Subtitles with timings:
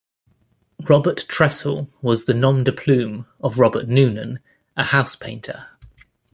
[0.89, 4.39] Robert Tressell was the nom-de-plume of Robert Noonan,
[4.75, 5.67] a house painter.